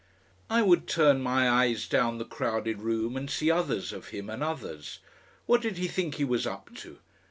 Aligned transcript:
I 0.49 0.63
would 0.63 0.87
turn 0.87 1.21
my 1.21 1.47
eyes 1.47 1.87
down 1.87 2.17
the 2.17 2.25
crowded 2.25 2.81
room 2.81 3.15
and 3.15 3.29
see 3.29 3.51
others 3.51 3.93
of 3.93 4.07
him 4.07 4.31
and 4.31 4.41
others. 4.41 4.97
What 5.45 5.61
did 5.61 5.77
he 5.77 5.87
think 5.87 6.15
he 6.15 6.25
was 6.25 6.47
up 6.47 6.73
to? 6.77 6.97